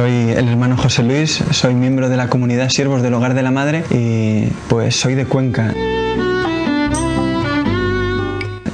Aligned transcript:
soy 0.00 0.30
el 0.30 0.48
hermano 0.48 0.78
José 0.78 1.02
Luis, 1.02 1.44
soy 1.50 1.74
miembro 1.74 2.08
de 2.08 2.16
la 2.16 2.30
comunidad 2.30 2.70
Siervos 2.70 3.02
del 3.02 3.12
Hogar 3.12 3.34
de 3.34 3.42
la 3.42 3.50
Madre 3.50 3.84
y 3.90 4.46
pues 4.70 4.96
soy 4.96 5.14
de 5.14 5.26
Cuenca. 5.26 5.74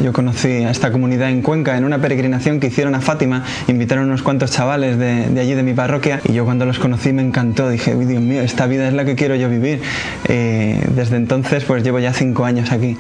Yo 0.01 0.13
conocí 0.13 0.63
a 0.63 0.71
esta 0.71 0.93
comunidad 0.93 1.31
en 1.31 1.43
Cuenca 1.43 1.77
en 1.77 1.85
una 1.85 1.99
peregrinación 2.01 2.61
que 2.61 2.69
hicieron 2.69 2.95
a 2.95 3.01
Fátima. 3.01 3.43
Invitaron 3.67 4.05
unos 4.05 4.23
cuantos 4.23 4.53
chavales 4.53 4.99
de, 4.99 5.41
allí, 5.41 5.55
de 5.55 5.65
mi 5.65 5.75
parroquia, 5.75 6.21
y 6.23 6.33
yo 6.33 6.45
cuando 6.45 6.65
los 6.65 6.79
conocí 6.79 7.13
me 7.13 7.23
encantó. 7.23 7.71
Dije, 7.71 7.97
uy, 7.97 8.05
Dios 8.05 8.23
mío, 8.23 8.43
esta 8.43 8.69
vida 8.69 8.87
es 8.87 8.95
la 8.95 9.05
que 9.05 9.17
quiero 9.17 9.35
yo 9.35 9.49
vivir. 9.49 9.83
Eh, 10.29 10.81
desde 10.95 11.17
entonces, 11.17 11.65
pues 11.65 11.83
llevo 11.83 11.99
ya 11.99 12.13
cinco 12.13 12.45
años 12.45 12.71
aquí 12.71 12.97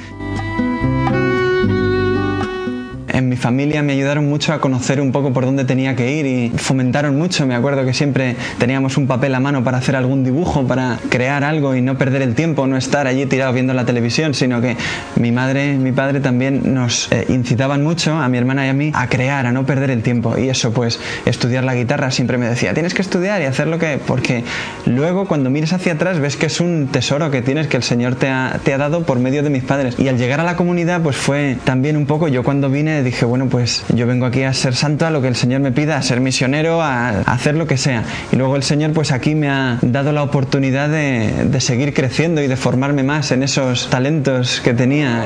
en 3.16 3.28
mi 3.30 3.36
familia 3.36 3.82
me 3.82 3.94
ayudaron 3.94 4.28
mucho 4.28 4.52
a 4.52 4.60
conocer 4.60 5.00
un 5.00 5.10
poco 5.10 5.32
por 5.32 5.46
dónde 5.46 5.64
tenía 5.64 5.96
que 5.96 6.12
ir 6.12 6.26
y 6.26 6.50
fomentaron 6.56 7.16
mucho. 7.16 7.46
Me 7.46 7.54
acuerdo 7.54 7.84
que 7.84 7.94
siempre 7.94 8.36
teníamos 8.58 8.98
un 8.98 9.06
papel 9.06 9.34
a 9.34 9.40
mano 9.40 9.64
para 9.64 9.78
hacer 9.78 9.96
algún 9.96 10.22
dibujo, 10.22 10.66
para 10.66 10.98
crear 11.08 11.42
algo 11.42 11.74
y 11.74 11.80
no 11.80 11.96
perder 11.96 12.20
el 12.20 12.34
tiempo, 12.34 12.66
no 12.66 12.76
estar 12.76 13.06
allí 13.06 13.24
tirado 13.24 13.54
viendo 13.54 13.72
la 13.72 13.86
televisión, 13.86 14.34
sino 14.34 14.60
que 14.60 14.76
mi 15.16 15.32
madre 15.32 15.78
mi 15.78 15.92
padre 15.92 16.20
también 16.20 16.74
nos 16.74 17.10
eh, 17.10 17.24
incitaban 17.28 17.82
mucho, 17.82 18.14
a 18.14 18.28
mi 18.28 18.38
hermana 18.38 18.66
y 18.66 18.68
a 18.68 18.72
mí, 18.72 18.92
a 18.94 19.08
crear, 19.08 19.46
a 19.46 19.52
no 19.52 19.64
perder 19.64 19.90
el 19.90 20.02
tiempo. 20.02 20.36
Y 20.36 20.48
eso, 20.48 20.72
pues, 20.72 21.00
estudiar 21.24 21.64
la 21.64 21.74
guitarra 21.74 22.10
siempre 22.10 22.38
me 22.38 22.48
decía, 22.48 22.74
tienes 22.74 22.92
que 22.92 23.02
estudiar 23.02 23.40
y 23.40 23.44
hacer 23.44 23.66
lo 23.66 23.78
que... 23.78 23.98
Porque 24.06 24.44
luego 24.84 25.26
cuando 25.26 25.48
mires 25.48 25.72
hacia 25.72 25.94
atrás 25.94 26.18
ves 26.18 26.36
que 26.36 26.46
es 26.46 26.60
un 26.60 26.88
tesoro 26.88 27.30
que 27.30 27.42
tienes, 27.42 27.66
que 27.66 27.76
el 27.76 27.82
Señor 27.82 28.16
te 28.16 28.28
ha, 28.28 28.60
te 28.62 28.74
ha 28.74 28.78
dado 28.78 29.04
por 29.04 29.18
medio 29.18 29.42
de 29.42 29.50
mis 29.50 29.64
padres. 29.64 29.94
Y 29.98 30.08
al 30.08 30.18
llegar 30.18 30.40
a 30.40 30.44
la 30.44 30.56
comunidad, 30.56 31.00
pues 31.02 31.16
fue 31.16 31.56
también 31.64 31.96
un 31.96 32.06
poco, 32.06 32.28
yo 32.28 32.42
cuando 32.42 32.68
vine 32.68 33.02
dije, 33.06 33.24
bueno, 33.24 33.48
pues 33.48 33.84
yo 33.94 34.06
vengo 34.06 34.26
aquí 34.26 34.42
a 34.42 34.52
ser 34.52 34.74
santo, 34.74 35.06
a 35.06 35.10
lo 35.10 35.22
que 35.22 35.28
el 35.28 35.36
Señor 35.36 35.60
me 35.60 35.72
pida, 35.72 35.96
a 35.96 36.02
ser 36.02 36.20
misionero, 36.20 36.82
a, 36.82 37.20
hacer 37.20 37.54
lo 37.54 37.66
que 37.66 37.76
sea. 37.76 38.04
Y 38.32 38.36
luego 38.36 38.56
el 38.56 38.62
Señor 38.62 38.92
pues 38.92 39.12
aquí 39.12 39.34
me 39.34 39.48
ha 39.48 39.78
dado 39.82 40.12
la 40.12 40.22
oportunidad 40.22 40.88
de, 40.88 41.46
de 41.46 41.60
seguir 41.60 41.94
creciendo 41.94 42.42
y 42.42 42.46
de 42.46 42.56
formarme 42.56 43.02
más 43.02 43.30
en 43.30 43.42
esos 43.42 43.88
talentos 43.88 44.60
que 44.60 44.74
tenía. 44.74 45.24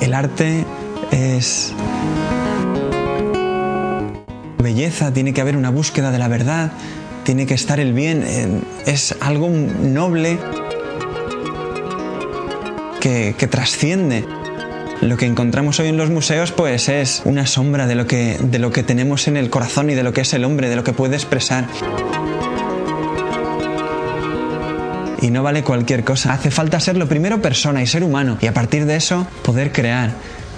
El 0.00 0.14
arte 0.14 0.64
es 1.10 1.74
belleza, 4.58 5.12
tiene 5.12 5.34
que 5.34 5.40
haber 5.40 5.56
una 5.56 5.70
búsqueda 5.70 6.10
de 6.10 6.18
la 6.18 6.28
verdad, 6.28 6.70
tiene 7.24 7.46
que 7.46 7.54
estar 7.54 7.80
el 7.80 7.92
bien, 7.92 8.22
eh, 8.24 8.60
es 8.86 9.16
algo 9.20 9.48
noble 9.48 10.38
que, 13.00 13.48
trasciende. 13.50 14.24
Lo 15.02 15.16
que 15.16 15.26
encontramos 15.26 15.78
hoy 15.78 15.88
en 15.88 15.96
los 15.96 16.10
museos 16.10 16.52
pues 16.52 16.88
es 16.88 17.22
una 17.24 17.46
sombra 17.46 17.86
de 17.86 17.94
lo, 17.94 18.06
que, 18.06 18.38
de 18.40 18.58
lo 18.58 18.72
que 18.72 18.82
tenemos 18.82 19.28
en 19.28 19.36
el 19.36 19.50
corazón 19.50 19.90
y 19.90 19.94
de 19.94 20.02
lo 20.02 20.12
que 20.12 20.22
es 20.22 20.32
el 20.32 20.44
hombre, 20.44 20.68
de 20.68 20.76
lo 20.76 20.84
que 20.84 20.92
puede 20.92 21.16
expresar. 21.16 21.66
Y 25.20 25.30
no 25.30 25.42
vale 25.42 25.62
cualquier 25.64 26.04
cosa, 26.04 26.32
hace 26.32 26.50
falta 26.50 26.80
ser 26.80 26.96
lo 26.96 27.08
primero 27.08 27.42
persona 27.42 27.82
y 27.82 27.86
ser 27.86 28.04
humano 28.04 28.38
y 28.40 28.46
a 28.46 28.54
partir 28.54 28.86
de 28.86 28.96
eso 28.96 29.26
poder 29.42 29.72
crear. 29.72 30.12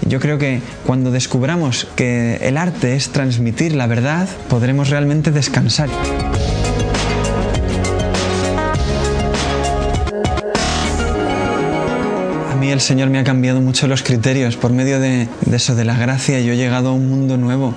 Yo 0.07 0.21
creo 0.21 0.39
que 0.39 0.61
cuando 0.87 1.11
descubramos 1.11 1.89
que 1.97 2.37
el 2.43 2.57
arte 2.57 2.95
es 2.95 3.11
transmitir 3.11 3.75
la 3.75 3.87
verdad, 3.87 4.29
podremos 4.49 4.91
realmente 4.91 5.31
descansar. 5.33 5.89
El 12.79 12.83
Señor 12.83 13.11
me 13.11 13.19
ha 13.19 13.25
cambiado 13.25 13.61
mucho 13.61 13.89
los 13.89 14.05
criterios. 14.05 14.57
Por 14.57 14.71
medio 14.71 15.01
de, 15.01 15.27
eso, 15.51 15.75
de 15.75 15.85
la 15.85 15.99
gracia, 15.99 16.39
yo 16.39 16.53
he 16.53 16.57
llegado 16.57 16.91
a 16.91 16.93
un 16.93 17.09
mundo 17.09 17.37
nuevo. 17.37 17.75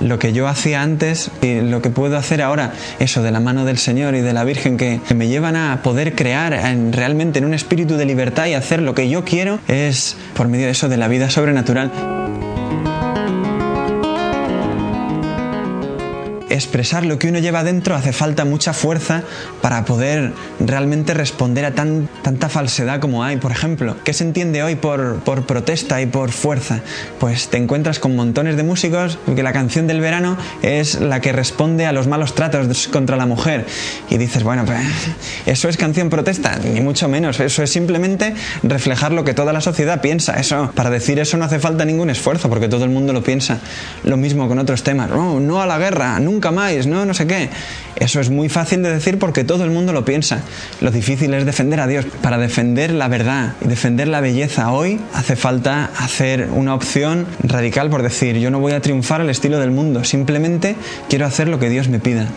Lo 0.00 0.18
que 0.18 0.32
yo 0.32 0.48
hacía 0.48 0.80
antes 0.80 1.30
y 1.42 1.60
lo 1.60 1.82
que 1.82 1.90
puedo 1.90 2.16
hacer 2.16 2.40
ahora, 2.40 2.72
eso 3.00 3.22
de 3.22 3.32
la 3.32 3.40
mano 3.40 3.66
del 3.66 3.76
Señor 3.76 4.14
y 4.14 4.22
de 4.22 4.32
la 4.32 4.44
Virgen 4.44 4.78
que, 4.78 4.98
me 5.14 5.28
llevan 5.28 5.56
a 5.56 5.82
poder 5.82 6.14
crear 6.14 6.58
realmente 6.90 7.38
en 7.40 7.44
un 7.44 7.52
espíritu 7.52 7.98
de 7.98 8.06
libertad 8.06 8.46
y 8.46 8.54
hacer 8.54 8.80
lo 8.80 8.94
que 8.94 9.10
yo 9.10 9.26
quiero, 9.26 9.58
es 9.68 10.16
por 10.34 10.48
medio 10.48 10.64
de 10.64 10.72
eso, 10.72 10.88
de 10.88 10.96
la 10.96 11.08
vida 11.08 11.28
sobrenatural. 11.28 12.29
Expresar 16.60 17.04
lo 17.04 17.18
que 17.18 17.28
uno 17.28 17.38
lleva 17.38 17.64
dentro 17.64 17.94
hace 17.94 18.12
falta 18.12 18.44
mucha 18.44 18.72
fuerza 18.72 19.22
para 19.62 19.84
poder 19.84 20.32
realmente 20.60 21.14
responder 21.14 21.64
a 21.64 21.72
tanta 21.72 22.48
falsedad 22.48 23.00
como 23.00 23.24
hay. 23.24 23.38
Por 23.38 23.52
ejemplo, 23.52 23.96
¿qué 24.04 24.12
se 24.12 24.24
entiende 24.24 24.62
hoy 24.62 24.76
por, 24.76 25.20
por 25.20 25.46
protesta 25.46 26.00
y 26.00 26.06
por 26.06 26.30
fuerza? 26.30 26.80
Pues 27.18 27.48
te 27.48 27.56
encuentras 27.56 27.98
con 27.98 28.14
montones 28.14 28.56
de 28.56 28.62
músicos 28.62 29.18
que 29.34 29.42
la 29.42 29.52
canción 29.52 29.86
del 29.86 30.00
verano 30.00 30.36
es 30.62 31.00
la 31.00 31.20
que 31.20 31.32
responde 31.32 31.86
a 31.86 31.92
los 31.92 32.06
malos 32.06 32.34
tratos 32.34 32.88
contra 32.88 33.16
la 33.16 33.26
mujer. 33.26 33.66
Y 34.08 34.18
dices, 34.18 34.42
bueno, 34.42 34.64
pues 34.64 34.80
eso 35.46 35.68
es 35.68 35.76
canción 35.76 36.10
protesta, 36.10 36.58
ni 36.58 36.80
mucho 36.80 37.08
menos. 37.08 37.40
Eso 37.40 37.62
es 37.62 37.70
simplemente 37.70 38.34
reflejar 38.62 39.12
lo 39.12 39.24
que 39.24 39.34
toda 39.34 39.52
la 39.52 39.60
sociedad 39.60 40.00
piensa. 40.00 40.34
Eso, 40.34 40.72
para 40.74 40.90
decir 40.90 41.18
eso 41.18 41.36
no 41.36 41.44
hace 41.44 41.58
falta 41.58 41.84
ningún 41.84 42.10
esfuerzo, 42.10 42.48
porque 42.48 42.68
todo 42.68 42.84
el 42.84 42.90
mundo 42.90 43.12
lo 43.12 43.22
piensa. 43.22 43.58
Lo 44.04 44.16
mismo 44.16 44.48
con 44.48 44.58
otros 44.58 44.82
temas. 44.82 45.10
No, 45.10 45.40
no 45.40 45.62
a 45.62 45.66
la 45.66 45.78
guerra, 45.78 46.18
nunca 46.20 46.49
no, 46.86 47.04
no 47.04 47.14
sé 47.14 47.26
qué. 47.26 47.50
Eso 47.96 48.20
es 48.20 48.30
muy 48.30 48.48
fácil 48.48 48.82
de 48.82 48.92
decir 48.92 49.18
porque 49.18 49.44
todo 49.44 49.64
el 49.64 49.70
mundo 49.70 49.92
lo 49.92 50.04
piensa. 50.04 50.42
Lo 50.80 50.90
difícil 50.90 51.34
es 51.34 51.44
defender 51.44 51.80
a 51.80 51.86
Dios. 51.86 52.06
Para 52.22 52.38
defender 52.38 52.92
la 52.92 53.08
verdad 53.08 53.54
y 53.60 53.68
defender 53.68 54.08
la 54.08 54.20
belleza 54.20 54.72
hoy 54.72 55.00
hace 55.14 55.36
falta 55.36 55.90
hacer 55.98 56.48
una 56.52 56.74
opción 56.74 57.26
radical 57.42 57.90
por 57.90 58.02
decir, 58.02 58.38
yo 58.38 58.50
no 58.50 58.60
voy 58.60 58.72
a 58.72 58.80
triunfar 58.80 59.20
al 59.20 59.30
estilo 59.30 59.58
del 59.58 59.70
mundo, 59.70 60.04
simplemente 60.04 60.76
quiero 61.08 61.26
hacer 61.26 61.48
lo 61.48 61.58
que 61.58 61.68
Dios 61.68 61.88
me 61.88 61.98
pida. 61.98 62.28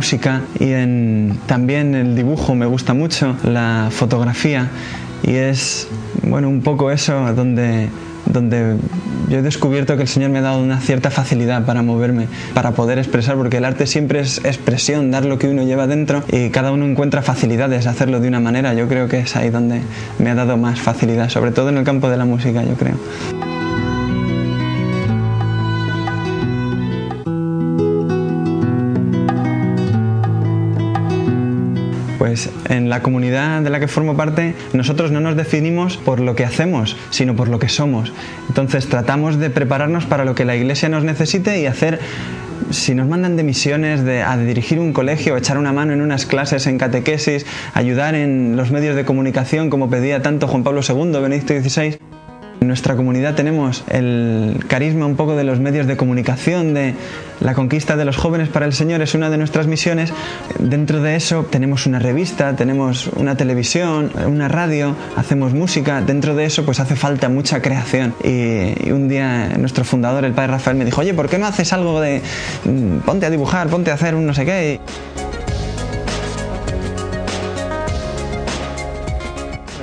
Música 0.00 0.40
y 0.58 0.72
en 0.72 1.38
también 1.44 1.94
el 1.94 2.16
dibujo 2.16 2.54
me 2.54 2.64
gusta 2.64 2.94
mucho, 2.94 3.36
la 3.44 3.88
fotografía 3.90 4.70
y 5.22 5.34
es 5.34 5.88
bueno 6.22 6.48
un 6.48 6.62
poco 6.62 6.90
eso 6.90 7.12
donde 7.34 7.90
donde 8.24 8.76
yo 9.28 9.40
he 9.40 9.42
descubierto 9.42 9.96
que 9.96 10.02
el 10.02 10.08
Señor 10.08 10.30
me 10.30 10.38
ha 10.38 10.42
dado 10.42 10.62
una 10.62 10.80
cierta 10.80 11.10
facilidad 11.10 11.66
para 11.66 11.82
moverme, 11.82 12.28
para 12.54 12.70
poder 12.70 12.96
expresar, 12.96 13.36
porque 13.36 13.58
el 13.58 13.66
arte 13.66 13.86
siempre 13.86 14.20
es 14.20 14.38
expresión, 14.42 15.10
dar 15.10 15.26
lo 15.26 15.38
que 15.38 15.48
uno 15.48 15.64
lleva 15.64 15.86
dentro 15.86 16.24
y 16.32 16.48
cada 16.48 16.72
uno 16.72 16.86
encuentra 16.86 17.20
facilidades 17.20 17.86
a 17.86 17.90
hacerlo 17.90 18.20
de 18.20 18.28
una 18.28 18.40
manera. 18.40 18.72
Yo 18.72 18.88
creo 18.88 19.06
que 19.06 19.18
es 19.18 19.36
ahí 19.36 19.50
donde 19.50 19.82
me 20.18 20.30
ha 20.30 20.34
dado 20.34 20.56
más 20.56 20.80
facilidad, 20.80 21.28
sobre 21.28 21.50
todo 21.50 21.68
en 21.68 21.76
el 21.76 21.84
campo 21.84 22.08
de 22.08 22.16
la 22.16 22.24
música, 22.24 22.62
yo 22.64 22.74
creo. 22.74 22.96
Pues 32.30 32.48
en 32.68 32.88
la 32.88 33.02
comunidad 33.02 33.60
de 33.60 33.70
la 33.70 33.80
que 33.80 33.88
formo 33.88 34.16
parte, 34.16 34.54
nosotros 34.72 35.10
no 35.10 35.18
nos 35.18 35.34
definimos 35.34 35.96
por 35.96 36.20
lo 36.20 36.36
que 36.36 36.44
hacemos, 36.44 36.96
sino 37.10 37.34
por 37.34 37.48
lo 37.48 37.58
que 37.58 37.68
somos. 37.68 38.12
Entonces 38.46 38.86
tratamos 38.86 39.40
de 39.40 39.50
prepararnos 39.50 40.06
para 40.06 40.24
lo 40.24 40.36
que 40.36 40.44
la 40.44 40.54
iglesia 40.54 40.88
nos 40.88 41.02
necesite 41.02 41.60
y 41.60 41.66
hacer 41.66 41.98
si 42.70 42.94
nos 42.94 43.08
mandan 43.08 43.34
de 43.34 43.42
misiones 43.42 44.04
de, 44.04 44.22
a 44.22 44.36
dirigir 44.36 44.78
un 44.78 44.92
colegio, 44.92 45.36
echar 45.36 45.58
una 45.58 45.72
mano 45.72 45.92
en 45.92 46.02
unas 46.02 46.24
clases 46.24 46.68
en 46.68 46.78
catequesis, 46.78 47.46
ayudar 47.74 48.14
en 48.14 48.54
los 48.54 48.70
medios 48.70 48.94
de 48.94 49.04
comunicación 49.04 49.68
como 49.68 49.90
pedía 49.90 50.22
tanto 50.22 50.46
Juan 50.46 50.62
Pablo 50.62 50.82
II, 50.88 51.10
Benedicto 51.20 51.52
XVI, 51.52 51.98
En 52.60 52.68
nuestra 52.68 52.94
comunidad 52.94 53.34
tenemos 53.34 53.84
el 53.88 54.62
carisma 54.68 55.06
un 55.06 55.16
poco 55.16 55.34
de 55.34 55.44
los 55.44 55.58
medios 55.60 55.86
de 55.86 55.96
comunicación, 55.96 56.74
de 56.74 56.94
la 57.40 57.54
conquista 57.54 57.96
de 57.96 58.04
los 58.04 58.18
jóvenes 58.18 58.50
para 58.50 58.66
el 58.66 58.74
Señor 58.74 59.00
es 59.00 59.14
una 59.14 59.30
de 59.30 59.38
nuestras 59.38 59.66
misiones. 59.66 60.12
Dentro 60.58 61.00
de 61.00 61.16
eso 61.16 61.44
tenemos 61.44 61.86
una 61.86 61.98
revista, 61.98 62.54
tenemos 62.54 63.06
una 63.16 63.34
televisión, 63.34 64.12
una 64.26 64.48
radio, 64.48 64.94
hacemos 65.16 65.54
música. 65.54 66.02
Dentro 66.02 66.34
de 66.34 66.44
eso 66.44 66.66
pues 66.66 66.80
hace 66.80 66.96
falta 66.96 67.30
mucha 67.30 67.62
creación. 67.62 68.14
Y, 68.22 68.90
un 68.90 69.08
día 69.08 69.56
nuestro 69.56 69.84
fundador, 69.84 70.26
el 70.26 70.34
padre 70.34 70.52
Rafael, 70.52 70.76
me 70.76 70.84
dijo, 70.84 71.00
oye, 71.00 71.14
¿por 71.14 71.30
qué 71.30 71.38
no 71.38 71.46
haces 71.46 71.72
algo 71.72 71.98
de 72.02 72.20
mm, 72.66 72.98
ponte 73.06 73.24
a 73.24 73.30
dibujar, 73.30 73.68
ponte 73.68 73.90
a 73.90 73.94
hacer 73.94 74.14
un 74.14 74.26
no 74.26 74.34
sé 74.34 74.44
qué? 74.44 74.80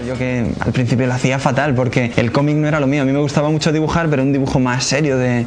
Yo 0.08 0.18
que 0.18 0.46
al 0.62 0.72
principio 0.72 1.06
lo 1.06 1.14
hacía 1.14 1.38
fatal 1.38 1.76
porque 1.76 2.14
el 2.16 2.32
cómic 2.32 2.56
no 2.56 2.66
era 2.66 2.80
lo 2.80 2.88
mío. 2.88 3.02
A 3.02 3.06
mí 3.06 3.12
me 3.12 3.20
gustaba 3.20 3.50
mucho 3.50 3.74
dibujar, 3.74 4.10
pero 4.10 4.24
un 4.24 4.32
dibujo 4.32 4.58
más 4.58 4.86
serio 4.86 5.18
de 5.18 5.46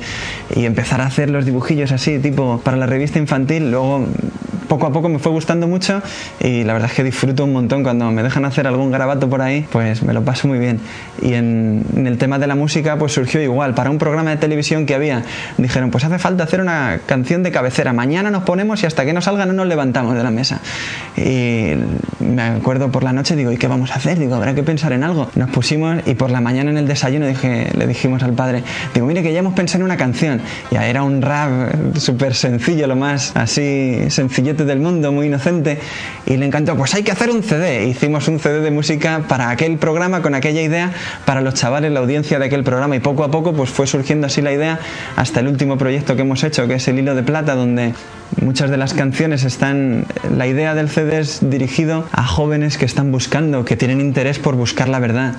y 0.55 0.67
empezar 0.67 1.01
a 1.01 1.07
hacer 1.07 1.31
los 1.31 1.47
dibujillos 1.47 1.93
así, 1.93 2.19
tipo 2.19 2.61
para 2.62 2.77
la 2.77 2.85
revista 2.85 3.19
infantil. 3.19 3.71
Luego 3.71 4.05
poco 4.71 4.87
a 4.87 4.93
poco 4.93 5.09
me 5.09 5.19
fue 5.19 5.33
gustando 5.33 5.67
mucho 5.67 6.01
y 6.39 6.63
la 6.63 6.75
verdad 6.75 6.89
es 6.91 6.97
que 6.97 7.03
disfruto 7.03 7.43
un 7.43 7.53
montón 7.53 7.83
cuando 7.83 8.09
me 8.13 8.23
dejan 8.23 8.45
hacer 8.45 8.69
algún 8.69 8.93
garabato 8.93 9.29
por 9.29 9.43
ahí, 9.43 9.67
pues 9.73 10.05
me 10.05 10.13
lo 10.13 10.23
paso 10.23 10.47
muy 10.47 10.61
bien. 10.61 10.79
Y 11.21 11.35
en, 11.35 11.85
el 11.97 12.19
tema 12.19 12.39
de 12.39 12.47
la 12.47 12.55
música 12.55 12.97
pues 12.97 13.13
surgió 13.13 13.43
igual, 13.43 13.75
para 13.75 13.91
un 13.91 13.99
programa 13.99 14.31
de 14.31 14.37
televisión 14.37 14.87
que 14.87 14.95
había, 14.95 15.25
dijeron 15.59 15.91
pues 15.91 16.05
hace 16.05 16.21
falta 16.21 16.45
hacer 16.45 16.61
una 16.61 17.01
canción 17.05 17.43
de 17.43 17.51
cabecera, 17.51 17.93
mañana 17.93 18.31
nos 18.31 18.45
ponemos 18.45 18.81
y 18.85 18.87
hasta 18.87 19.05
que 19.05 19.13
no 19.13 19.21
salga 19.21 19.45
no 19.45 19.55
nos 19.55 19.67
levantamos 19.67 20.15
de 20.15 20.23
la 20.23 20.31
mesa. 20.31 20.61
Y 21.17 21.73
me 22.21 22.43
acuerdo 22.43 22.93
por 22.93 23.03
la 23.03 23.13
noche, 23.13 23.35
digo, 23.35 23.51
¿y 23.51 23.57
qué 23.57 23.67
vamos 23.67 23.91
a 23.91 23.95
hacer? 23.95 24.21
Digo, 24.21 24.37
habrá 24.37 24.55
que 24.55 24.63
pensar 24.63 24.93
en 24.93 25.03
algo. 25.03 25.29
Nos 25.35 25.51
pusimos 25.51 25.97
y 26.07 26.15
por 26.15 26.31
la 26.31 26.41
mañana 26.41 26.71
en 26.71 26.79
el 26.79 26.87
desayuno 26.87 27.27
dije, 27.27 27.73
le 27.77 27.89
dijimos 27.89 28.23
al 28.23 28.35
padre, 28.35 28.63
digo, 28.95 29.05
mire 29.05 29.25
que 29.25 29.33
ya 29.33 29.41
hemos 29.41 29.55
pensado 29.55 29.81
en 29.81 29.87
una 29.87 29.97
canción. 29.97 30.41
Y 30.71 30.77
era 30.77 31.03
un 31.03 31.23
rap 31.23 31.97
súper 31.97 32.37
sencillo, 32.37 32.87
lo 32.87 32.95
más 32.95 33.33
así 33.35 34.09
sencillete 34.11 34.60
del 34.65 34.81
mundo, 34.81 35.12
muy 35.12 35.27
inocente, 35.27 35.79
y 36.27 36.37
le 36.37 36.47
encantó, 36.47 36.77
pues 36.77 36.95
hay 36.95 37.03
que 37.03 37.12
hacer 37.12 37.31
un 37.31 37.43
CD. 37.43 37.87
Hicimos 37.87 38.29
un 38.29 38.39
CD 38.39 38.61
de 38.61 38.71
música 38.71 39.23
para 39.29 39.51
aquel 39.51 39.79
programa, 39.79 40.23
con 40.23 40.35
aquella 40.35 40.62
idea, 40.62 40.93
para 41.25 41.41
los 41.41 41.55
chavales, 41.55 41.93
la 41.93 42.01
audiencia 42.01 42.39
de 42.39 42.47
aquel 42.47 42.65
programa, 42.65 42.97
y 42.97 43.01
poco 43.01 43.25
a 43.25 43.31
poco 43.31 43.53
pues 43.53 43.71
fue 43.71 43.87
surgiendo 43.87 44.27
así 44.27 44.43
la 44.43 44.53
idea 44.53 44.79
hasta 45.17 45.41
el 45.41 45.49
último 45.49 45.79
proyecto 45.79 46.17
que 46.17 46.23
hemos 46.23 46.43
hecho, 46.45 46.67
que 46.67 46.75
es 46.75 46.89
el 46.89 46.99
Hilo 46.99 47.15
de 47.15 47.23
Plata, 47.23 47.55
donde 47.55 47.95
muchas 48.41 48.71
de 48.71 48.77
las 48.77 48.95
canciones 48.95 49.45
están, 49.45 50.05
la 50.37 50.47
idea 50.47 50.75
del 50.75 50.89
CD 50.89 51.21
es 51.21 51.39
dirigido 51.43 52.07
a 52.12 52.27
jóvenes 52.27 52.79
que 52.79 52.85
están 52.85 53.12
buscando, 53.12 53.65
que 53.65 53.77
tienen 53.77 54.01
interés 54.01 54.39
por 54.39 54.57
buscar 54.57 54.89
la 54.89 54.99
verdad. 54.99 55.35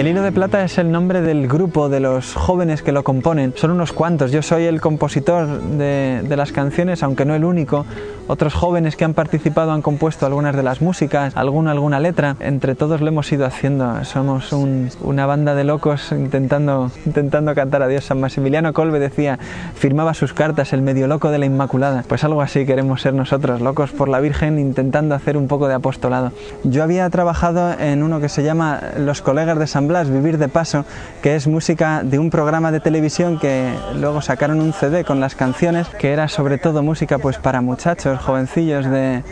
El 0.00 0.08
Hilo 0.08 0.22
de 0.22 0.32
Plata 0.32 0.64
es 0.64 0.78
el 0.78 0.90
nombre 0.90 1.20
del 1.20 1.46
grupo 1.46 1.90
de 1.90 2.00
los 2.00 2.32
jóvenes 2.32 2.82
que 2.82 2.90
lo 2.90 3.04
componen. 3.04 3.52
Son 3.54 3.70
unos 3.70 3.92
cuantos. 3.92 4.32
Yo 4.32 4.40
soy 4.40 4.64
el 4.64 4.80
compositor 4.80 5.60
de, 5.60 6.24
las 6.38 6.52
canciones, 6.52 7.02
aunque 7.02 7.26
no 7.26 7.34
el 7.34 7.44
único. 7.44 7.84
Otros 8.26 8.54
jóvenes 8.54 8.96
que 8.96 9.04
han 9.04 9.12
participado 9.12 9.72
han 9.72 9.82
compuesto 9.82 10.24
algunas 10.24 10.56
de 10.56 10.62
las 10.62 10.80
músicas, 10.80 11.36
alguna 11.36 11.72
alguna 11.72 12.00
letra. 12.00 12.36
Entre 12.40 12.74
todos 12.74 13.02
lo 13.02 13.08
hemos 13.08 13.30
ido 13.30 13.44
haciendo. 13.44 14.02
Somos 14.06 14.54
una 15.02 15.26
banda 15.26 15.54
de 15.54 15.64
locos 15.64 16.12
intentando, 16.12 16.90
intentando 17.04 17.54
cantar 17.54 17.82
a 17.82 17.88
Dios. 17.88 18.04
San 18.06 18.20
Maximiliano 18.20 18.72
Colbe 18.72 19.00
decía, 19.00 19.38
firmaba 19.74 20.14
sus 20.14 20.32
cartas, 20.32 20.72
el 20.72 20.80
medio 20.80 21.08
loco 21.08 21.30
de 21.30 21.36
la 21.36 21.44
Inmaculada. 21.44 22.04
Pues 22.08 22.24
algo 22.24 22.40
así 22.40 22.64
queremos 22.64 23.02
ser 23.02 23.12
nosotros, 23.12 23.60
locos 23.60 23.90
por 23.90 24.08
la 24.08 24.20
Virgen, 24.20 24.58
intentando 24.58 25.14
hacer 25.14 25.36
un 25.36 25.46
poco 25.46 25.68
de 25.68 25.74
apostolado. 25.74 26.32
Yo 26.64 26.82
había 26.82 27.10
trabajado 27.10 27.78
en 27.78 28.02
uno 28.02 28.18
que 28.20 28.30
se 28.30 28.44
llama 28.44 28.80
Los 28.96 29.20
Colegas 29.20 29.58
de 29.58 29.66
San 29.66 29.89
Vivir 29.90 30.38
de 30.38 30.48
Paso, 30.48 30.84
que 31.20 31.34
es 31.34 31.48
música 31.48 32.02
de 32.04 32.20
un 32.20 32.30
programa 32.30 32.70
de 32.70 32.78
televisión 32.78 33.40
que 33.40 33.74
luego 33.96 34.22
sacaron 34.22 34.60
un 34.60 34.72
CD 34.72 35.04
con 35.04 35.18
las 35.18 35.34
canciones, 35.34 35.88
que 35.88 36.12
era 36.12 36.28
sobre 36.28 36.58
todo 36.58 36.82
música 36.84 37.18
pues 37.18 37.38
para 37.38 37.60
muchachos, 37.60 38.20
jovencillos 38.20 38.86
de 38.86 39.24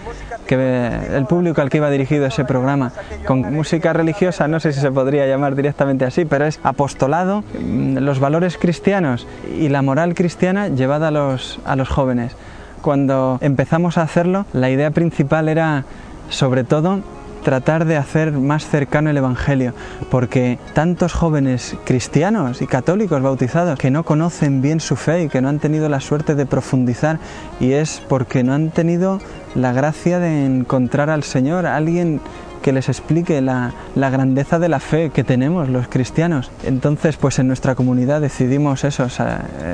que 0.49 0.90
el 1.14 1.26
público 1.26 1.60
al 1.60 1.70
que 1.70 1.76
iba 1.76 1.90
dirigido 1.90 2.26
ese 2.26 2.44
programa 2.44 2.90
con 3.25 3.40
música 3.55 3.93
religiosa, 3.93 4.49
no 4.49 4.58
sé 4.58 4.72
si 4.72 4.81
se 4.81 4.90
podría 4.90 5.26
llamar 5.26 5.55
directamente 5.55 6.05
así, 6.05 6.25
pero 6.25 6.46
es 6.46 6.58
apostolado, 6.64 7.44
mm, 7.60 7.99
los 7.99 8.19
valores 8.19 8.58
cristianos 8.58 9.28
y 9.56 9.69
la 9.69 9.82
moral 9.82 10.14
cristiana 10.14 10.69
llevada 10.69 11.08
a 11.08 11.10
los, 11.12 11.60
a 11.64 11.76
los 11.76 11.88
jóvenes. 11.88 12.34
Cuando 12.82 13.38
empezamos 13.43 13.96
a 13.96 14.02
hacerlo, 14.02 14.46
la 14.52 14.70
idea 14.70 14.90
principal 14.90 15.49
era 15.49 15.84
sobre 16.31 16.64
todo 16.64 17.00
tratar 17.43 17.85
de 17.85 17.96
hacer 17.96 18.32
más 18.32 18.67
cercano 18.67 19.11
el 19.11 19.17
Evangelio, 19.17 19.75
porque 20.11 20.58
tantos 20.75 21.12
jóvenes 21.12 21.76
cristianos 21.85 22.62
y 22.62 22.67
católicos 22.67 23.23
bautizados 23.23 23.79
que 23.79 23.90
no 23.90 24.05
conocen 24.05 24.62
bien 24.62 24.81
su 24.81 24.96
fe 24.96 25.25
y 25.25 25.29
que 25.29 25.40
no 25.40 25.49
han 25.49 25.58
tenido 25.58 25.88
la 25.88 26.00
suerte 26.00 26.35
de 26.35 26.46
profundizar, 26.46 27.19
y 27.61 27.73
es 27.73 28.02
porque 28.08 28.44
no 28.44 28.55
han 28.55 28.70
tenido 28.70 29.20
la 29.55 29.73
gracia 29.73 30.19
de 30.19 30.46
encontrar 30.46 31.11
al 31.11 31.23
Señor, 31.23 31.67
alguien 31.67 32.20
que 32.62 32.73
les 32.73 32.88
explique 32.88 33.41
la, 33.41 33.73
grandeza 33.94 34.58
de 34.58 34.69
la 34.69 34.81
fe 34.81 35.11
que 35.11 35.25
tenemos 35.25 35.69
los 35.69 35.88
cristianos. 35.88 36.50
Entonces, 36.64 37.17
pues 37.17 37.38
en 37.38 37.46
nuestra 37.46 37.75
comunidad 37.75 38.20
decidimos 38.20 38.84
eso, 38.84 39.06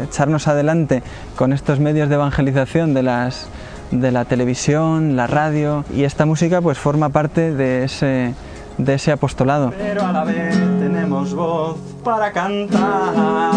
echarnos 0.04 0.48
adelante 0.48 1.02
con 1.36 1.52
estos 1.52 1.80
medios 1.80 2.08
de 2.08 2.16
evangelización 2.16 2.94
de 2.94 3.02
las 3.02 3.48
de 3.90 4.10
la 4.10 4.24
televisión, 4.24 5.16
la 5.16 5.26
radio 5.26 5.84
y 5.94 6.04
esta 6.04 6.26
música 6.26 6.60
pues 6.60 6.78
forma 6.78 7.08
parte 7.10 7.52
de 7.52 7.84
ese, 7.84 8.34
de 8.78 8.94
ese 8.94 9.12
apostolado. 9.12 9.72
Pero 9.76 10.04
a 10.04 10.12
la 10.12 10.24
vez 10.24 10.56
tenemos 10.78 11.34
voz 11.34 11.76
para 12.02 12.32
cantar, 12.32 13.52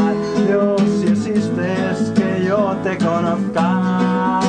Dios 0.48 0.82
si 1.02 1.08
existes 1.08 2.12
que 2.16 2.46
yo 2.46 2.76
te 2.84 2.98
conozca. 2.98 4.40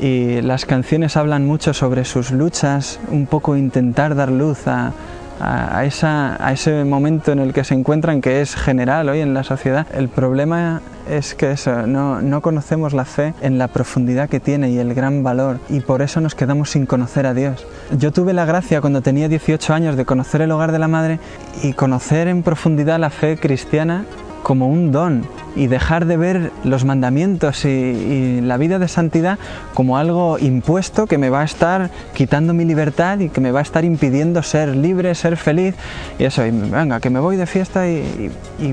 Y 0.00 0.40
las 0.40 0.64
canciones 0.64 1.18
hablan 1.18 1.46
mucho 1.46 1.74
sobre 1.74 2.06
sus 2.06 2.30
luchas, 2.30 2.98
un 3.10 3.26
poco 3.26 3.54
intentar 3.54 4.14
dar 4.14 4.30
luz 4.30 4.66
a, 4.66 4.92
a, 5.40 5.84
ese 5.84 6.84
momento 6.84 7.32
en 7.32 7.38
el 7.38 7.52
que 7.52 7.64
se 7.64 7.74
encuentran, 7.74 8.20
que 8.20 8.40
es 8.40 8.54
general 8.54 9.08
hoy 9.08 9.20
en 9.20 9.34
la 9.34 9.42
sociedad. 9.42 9.86
El 9.92 10.08
problema 10.08 10.82
es 11.08 11.34
que 11.34 11.52
eso, 11.52 11.86
no, 11.86 12.20
no, 12.20 12.40
conocemos 12.40 12.92
la 12.92 13.04
fe 13.04 13.34
en 13.40 13.58
la 13.58 13.68
profundidad 13.68 14.28
que 14.28 14.40
tiene 14.40 14.70
y 14.70 14.78
el 14.78 14.94
gran 14.94 15.22
valor 15.22 15.58
y 15.68 15.80
por 15.80 16.02
eso 16.02 16.20
nos 16.20 16.34
quedamos 16.34 16.70
sin 16.70 16.86
conocer 16.86 17.26
a 17.26 17.34
Dios. 17.34 17.66
Yo 17.98 18.12
tuve 18.12 18.32
la 18.32 18.44
gracia 18.44 18.80
cuando 18.80 19.00
tenía 19.00 19.28
18 19.28 19.74
años 19.74 19.96
de 19.96 20.04
conocer 20.04 20.42
el 20.42 20.52
hogar 20.52 20.72
de 20.72 20.78
la 20.78 20.88
madre 20.88 21.18
y 21.62 21.72
conocer 21.72 22.28
en 22.28 22.42
profundidad 22.42 23.00
la 23.00 23.10
fe 23.10 23.36
cristiana 23.36 24.04
como 24.42 24.68
un 24.68 24.92
don 24.92 25.24
y 25.56 25.66
dejar 25.66 26.06
de 26.06 26.16
ver 26.16 26.52
los 26.64 26.84
mandamientos 26.84 27.64
y, 27.64 28.40
la 28.40 28.56
vida 28.56 28.78
de 28.78 28.88
santidad 28.88 29.38
como 29.74 29.98
algo 29.98 30.38
impuesto 30.38 31.06
que 31.06 31.18
me 31.18 31.30
va 31.30 31.40
a 31.40 31.44
estar 31.44 31.90
quitando 32.14 32.54
mi 32.54 32.64
libertad 32.64 33.18
y 33.18 33.28
que 33.28 33.40
me 33.40 33.52
va 33.52 33.60
a 33.60 33.62
estar 33.62 33.84
impidiendo 33.84 34.42
ser 34.42 34.76
libre, 34.76 35.14
ser 35.14 35.36
feliz 35.36 35.74
y 36.18 36.24
eso, 36.24 36.44
y 36.46 36.50
venga, 36.50 37.00
que 37.00 37.10
me 37.10 37.20
voy 37.20 37.36
de 37.36 37.46
fiesta 37.46 37.88
y, 37.88 38.30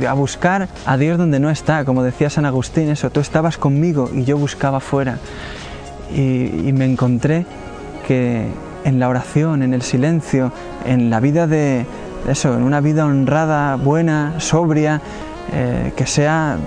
a 0.07 0.13
buscar 0.13 0.67
a 0.85 0.97
Dios 0.97 1.17
donde 1.17 1.39
no 1.39 1.49
está, 1.49 1.85
como 1.85 2.03
decía 2.03 2.29
San 2.29 2.45
Agustín, 2.45 2.89
eso, 2.89 3.09
tú 3.09 3.19
estabas 3.19 3.57
conmigo 3.57 4.09
y 4.13 4.23
yo 4.23 4.37
buscaba 4.37 4.79
fuera. 4.79 5.17
Y, 6.13 6.67
y 6.67 6.73
me 6.73 6.85
encontré 6.85 7.45
que 8.07 8.45
en 8.85 8.99
la 8.99 9.09
oración, 9.09 9.63
en 9.63 9.73
el 9.73 9.81
silencio, 9.81 10.51
en 10.85 11.09
la 11.09 11.19
vida 11.19 11.47
de 11.47 11.85
eso, 12.27 12.53
en 12.55 12.63
una 12.63 12.81
vida 12.81 13.05
honrada, 13.05 13.75
buena, 13.75 14.39
sobria, 14.39 15.01
eh, 15.53 15.93
que 15.95 16.05
sea 16.05 16.57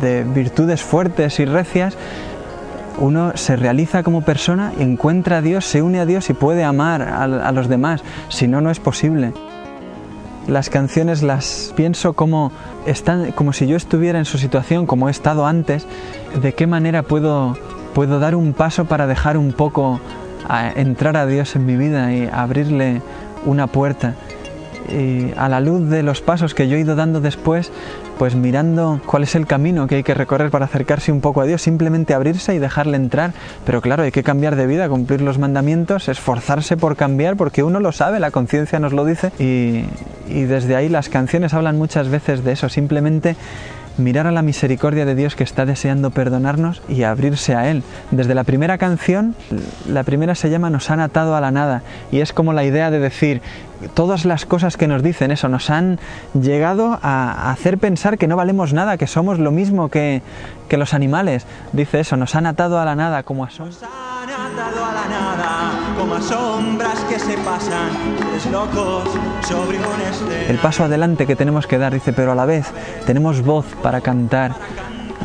de 0.00 0.24
virtudes 0.24 0.82
fuertes 0.82 1.40
y 1.40 1.44
recias, 1.44 1.96
uno 2.98 3.32
se 3.34 3.56
realiza 3.56 4.02
como 4.02 4.22
persona, 4.22 4.72
encuentra 4.78 5.38
a 5.38 5.42
Dios, 5.42 5.64
se 5.64 5.82
une 5.82 6.00
a 6.00 6.06
Dios 6.06 6.28
y 6.30 6.34
puede 6.34 6.64
amar 6.64 7.02
a, 7.02 7.52
los 7.52 7.68
demás, 7.68 8.02
si 8.28 8.46
no, 8.46 8.60
no 8.60 8.70
es 8.70 8.78
posible. 8.78 9.32
Las 10.46 10.68
canciones 10.70 11.22
las 11.22 11.72
pienso 11.76 12.12
como, 12.12 12.52
están, 12.86 13.32
como 13.32 13.52
si 13.52 13.66
yo 13.66 13.76
estuviera 13.76 14.18
en 14.18 14.24
su 14.24 14.38
situación, 14.38 14.86
como 14.86 15.08
he 15.08 15.10
estado 15.10 15.46
antes, 15.46 15.86
de 16.40 16.52
qué 16.52 16.66
manera 16.66 17.02
puedo, 17.02 17.56
puedo 17.94 18.18
dar 18.18 18.34
un 18.34 18.52
paso 18.52 18.84
para 18.84 19.06
dejar 19.06 19.36
un 19.36 19.52
poco 19.52 20.00
a 20.48 20.70
entrar 20.70 21.16
a 21.16 21.26
Dios 21.26 21.56
en 21.56 21.66
mi 21.66 21.76
vida 21.76 22.12
y 22.12 22.28
abrirle 22.30 23.02
una 23.46 23.66
puerta. 23.66 24.14
Y 24.90 25.32
a 25.36 25.48
la 25.48 25.60
luz 25.60 25.88
de 25.88 26.02
los 26.02 26.20
pasos 26.20 26.54
que 26.54 26.68
yo 26.68 26.76
he 26.76 26.80
ido 26.80 26.96
dando 26.96 27.20
después, 27.20 27.70
pues 28.18 28.34
mirando 28.34 29.00
cuál 29.06 29.22
es 29.22 29.34
el 29.34 29.46
camino 29.46 29.86
que 29.86 29.96
hay 29.96 30.02
que 30.02 30.14
recorrer 30.14 30.50
para 30.50 30.66
acercarse 30.66 31.12
un 31.12 31.20
poco 31.20 31.40
a 31.40 31.46
Dios, 31.46 31.62
simplemente 31.62 32.12
abrirse 32.14 32.54
y 32.54 32.58
dejarle 32.58 32.96
entrar. 32.96 33.32
Pero 33.64 33.80
claro, 33.80 34.02
hay 34.02 34.10
que 34.12 34.22
cambiar 34.22 34.56
de 34.56 34.66
vida, 34.66 34.88
cumplir 34.88 35.22
los 35.22 35.38
mandamientos, 35.38 36.08
esforzarse 36.08 36.76
por 36.76 36.96
cambiar, 36.96 37.36
porque 37.36 37.62
uno 37.62 37.80
lo 37.80 37.92
sabe, 37.92 38.20
la 38.20 38.30
conciencia 38.30 38.78
nos 38.78 38.92
lo 38.92 39.04
dice, 39.04 39.32
y, 39.38 39.84
y 40.28 40.42
desde 40.42 40.76
ahí 40.76 40.88
las 40.88 41.08
canciones 41.08 41.54
hablan 41.54 41.78
muchas 41.78 42.08
veces 42.08 42.44
de 42.44 42.52
eso, 42.52 42.68
simplemente 42.68 43.36
mirar 43.98 44.26
a 44.26 44.32
la 44.32 44.42
misericordia 44.42 45.04
de 45.04 45.14
Dios 45.14 45.36
que 45.36 45.44
está 45.44 45.66
deseando 45.66 46.10
perdonarnos 46.10 46.82
y 46.88 47.02
abrirse 47.02 47.54
a 47.54 47.70
Él. 47.70 47.82
Desde 48.10 48.34
la 48.34 48.44
primera 48.44 48.78
canción, 48.78 49.34
la 49.86 50.02
primera 50.02 50.34
se 50.34 50.50
llama 50.50 50.70
Nos 50.70 50.90
han 50.90 51.00
atado 51.00 51.36
a 51.36 51.40
la 51.40 51.50
nada 51.50 51.82
y 52.10 52.20
es 52.20 52.32
como 52.32 52.52
la 52.52 52.64
idea 52.64 52.90
de 52.90 52.98
decir, 52.98 53.42
todas 53.94 54.24
las 54.24 54.46
cosas 54.46 54.76
que 54.76 54.86
nos 54.86 55.02
dicen 55.02 55.30
eso, 55.30 55.48
nos 55.48 55.70
han 55.70 55.98
llegado 56.34 56.98
a 57.02 57.50
hacer 57.50 57.78
pensar 57.78 58.18
que 58.18 58.26
no 58.26 58.36
valemos 58.36 58.72
nada, 58.72 58.96
que 58.96 59.06
somos 59.06 59.38
lo 59.38 59.50
mismo 59.50 59.88
que, 59.88 60.22
que 60.68 60.76
los 60.76 60.94
animales. 60.94 61.46
Dice 61.72 62.00
eso, 62.00 62.16
nos 62.16 62.34
han 62.34 62.46
atado 62.46 62.78
a 62.78 62.84
la 62.84 62.96
nada 62.96 63.22
como 63.22 63.44
a 63.44 63.50
sombras. 63.50 63.82
atado 63.82 64.84
a 64.84 64.92
la 64.92 65.08
nada, 65.08 65.59
como 66.00 66.20
sombras 66.22 66.98
que 67.08 67.18
se 67.18 67.36
pasan, 67.38 67.90
locos 68.50 69.04
sobre 69.46 69.78
un 69.78 70.32
El 70.48 70.58
paso 70.58 70.84
adelante 70.84 71.26
que 71.26 71.36
tenemos 71.36 71.66
que 71.66 71.76
dar, 71.76 71.92
dice, 71.92 72.12
pero 72.12 72.32
a 72.32 72.34
la 72.34 72.46
vez 72.46 72.66
tenemos 73.06 73.42
voz 73.42 73.66
para 73.82 74.00
cantar. 74.00 74.54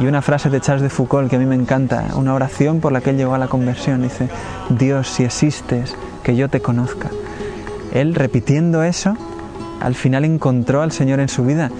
Y 0.01 0.07
una 0.07 0.21
frase 0.21 0.49
de 0.49 0.59
Charles 0.59 0.83
de 0.83 0.89
Foucault 0.89 1.29
que 1.29 1.37
a 1.37 1.39
mí 1.39 1.45
me 1.45 1.55
encanta, 1.55 2.07
una 2.15 2.33
oración 2.33 2.81
por 2.81 2.91
la 2.91 2.99
que 2.99 3.11
él 3.11 3.17
llegó 3.17 3.33
a 3.33 3.37
la 3.37 3.47
conversión, 3.47 4.01
dice, 4.01 4.27
Dios, 4.69 5.07
si 5.07 5.23
existes, 5.23 5.95
que 6.23 6.35
yo 6.35 6.49
te 6.49 6.59
conozca 6.59 7.09
él 7.95 8.13
repitiendo 8.13 8.83
eso, 8.83 9.15
al 9.79 9.95
final 9.95 10.25
encontró 10.25 10.81
al 10.81 10.91
Señor 10.91 11.19
en 11.21 11.29
su 11.29 11.45
vida 11.45 11.71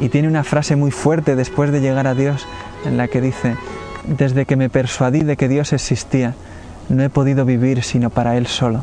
y 0.00 0.08
tiene 0.08 0.28
una 0.28 0.42
frase 0.42 0.74
muy 0.74 0.90
fuerte 0.90 1.36
después 1.36 1.70
de 1.70 1.80
llegar 1.80 2.08
a 2.08 2.14
Dios 2.14 2.46
en 2.84 2.96
la 2.96 3.06
que 3.06 3.20
dice, 3.20 3.56
desde 4.04 4.46
que 4.46 4.56
me 4.56 4.68
persuadí 4.68 5.20
de 5.20 5.36
que 5.36 5.48
Dios 5.48 5.72
existía, 5.72 6.34
no 6.88 7.02
he 7.02 7.10
podido 7.10 7.44
vivir 7.44 7.82
sino 7.82 8.10
para 8.10 8.36
Él 8.36 8.46
solo. 8.46 8.82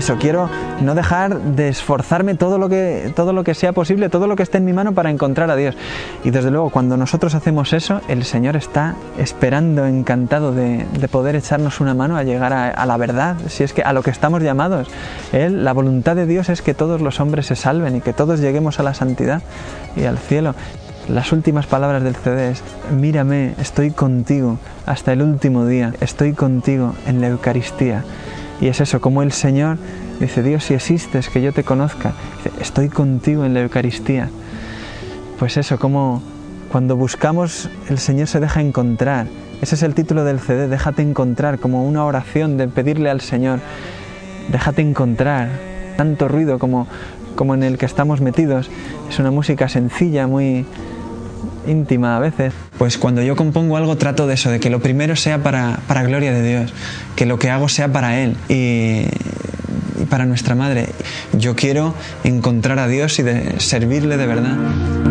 Eso, 0.00 0.16
quiero 0.18 0.48
no 0.80 0.94
dejar 0.94 1.38
de 1.40 1.68
esforzarme 1.68 2.34
todo 2.34 2.56
lo 2.56 2.68
que, 2.68 3.12
todo 3.14 3.34
lo 3.34 3.44
que 3.44 3.54
sea 3.54 3.72
posible, 3.72 4.08
todo 4.08 4.26
lo 4.26 4.34
que 4.34 4.42
esté 4.42 4.56
en 4.58 4.64
mi 4.64 4.72
mano 4.72 4.92
para 4.92 5.10
encontrar 5.10 5.50
a 5.50 5.56
Dios. 5.56 5.76
Y 6.24 6.30
desde 6.30 6.50
luego, 6.50 6.70
cuando 6.70 6.96
nosotros 6.96 7.34
hacemos 7.34 7.74
eso, 7.74 8.00
el 8.08 8.24
Señor 8.24 8.56
está 8.56 8.96
esperando, 9.18 9.84
encantado 9.86 10.52
de, 10.52 10.86
poder 11.10 11.36
echarnos 11.36 11.80
una 11.80 11.92
mano 11.94 12.16
a 12.16 12.22
llegar 12.22 12.52
a, 12.52 12.86
la 12.86 12.96
verdad, 12.96 13.36
si 13.48 13.62
es 13.62 13.72
que 13.72 13.82
a 13.82 13.92
lo 13.92 14.02
que 14.02 14.10
estamos 14.10 14.42
llamados. 14.42 14.88
Él, 15.32 15.64
la 15.64 15.74
voluntad 15.74 16.16
de 16.16 16.26
Dios 16.26 16.48
es 16.48 16.62
que 16.62 16.72
todos 16.72 17.00
los 17.02 17.20
hombres 17.20 17.46
se 17.46 17.56
salven 17.56 17.96
y 17.96 18.00
que 18.00 18.14
todos 18.14 18.40
lleguemos 18.40 18.80
a 18.80 18.82
la 18.82 18.94
santidad 18.94 19.42
y 19.96 20.04
al 20.04 20.18
cielo. 20.18 20.54
Las 21.08 21.32
últimas 21.32 21.66
palabras 21.66 22.02
del 22.02 22.14
CD 22.14 22.52
es, 22.52 22.62
mírame, 22.90 23.54
estoy 23.58 23.90
contigo 23.90 24.58
hasta 24.86 25.12
el 25.12 25.20
último 25.20 25.66
día, 25.66 25.92
estoy 26.00 26.32
contigo 26.32 26.94
en 27.06 27.20
la 27.20 27.28
Eucaristía. 27.28 28.04
Y 28.60 28.68
es 28.68 28.80
eso, 28.80 29.00
como 29.00 29.22
el 29.22 29.32
Señor 29.32 29.78
dice, 30.20 30.42
Dios, 30.42 30.64
si 30.64 30.74
existes, 30.74 31.28
que 31.28 31.40
yo 31.40 31.52
te 31.52 31.64
conozca, 31.64 32.12
estoy 32.60 32.88
contigo 32.88 33.44
en 33.44 33.54
la 33.54 33.62
Eucaristía. 33.62 34.28
Pues 35.38 35.56
eso, 35.56 35.78
como 35.78 36.22
cuando 36.70 36.94
buscamos, 36.96 37.70
el 37.88 37.98
Señor 37.98 38.26
se 38.26 38.38
deja 38.38 38.60
encontrar. 38.60 39.26
Ese 39.62 39.74
es 39.74 39.82
el 39.82 39.94
título 39.94 40.24
del 40.24 40.40
CD, 40.40 40.68
déjate 40.68 41.02
encontrar, 41.02 41.58
como 41.58 41.86
una 41.86 42.04
oración 42.04 42.58
de 42.58 42.68
pedirle 42.68 43.10
al 43.10 43.22
Señor, 43.22 43.60
déjate 44.50 44.82
encontrar. 44.82 45.48
Tanto 45.96 46.28
ruido 46.28 46.58
como, 46.58 46.86
como 47.36 47.54
en 47.54 47.62
el 47.62 47.78
que 47.78 47.86
estamos 47.86 48.20
metidos. 48.20 48.70
Es 49.08 49.18
una 49.18 49.30
música 49.30 49.68
sencilla, 49.68 50.26
muy, 50.26 50.66
íntima 51.66 52.16
a 52.16 52.20
veces. 52.20 52.52
Pues 52.78 52.98
cuando 52.98 53.22
yo 53.22 53.36
compongo 53.36 53.76
algo 53.76 53.96
trato 53.96 54.26
de 54.26 54.34
eso, 54.34 54.50
de 54.50 54.60
que 54.60 54.70
lo 54.70 54.80
primero 54.80 55.16
sea 55.16 55.42
para, 55.42 55.80
para 55.86 56.02
gloria 56.02 56.32
de 56.32 56.42
Dios, 56.42 56.72
que 57.16 57.26
lo 57.26 57.38
que 57.38 57.50
hago 57.50 57.68
sea 57.68 57.92
para 57.92 58.20
Él 58.20 58.36
y, 58.48 59.04
y 60.00 60.06
para 60.08 60.26
nuestra 60.26 60.54
Madre. 60.54 60.88
Yo 61.32 61.56
quiero 61.56 61.94
encontrar 62.24 62.78
a 62.78 62.88
Dios 62.88 63.18
y 63.18 63.22
de 63.22 63.60
servirle 63.60 64.16
de 64.16 64.26
verdad. 64.26 65.09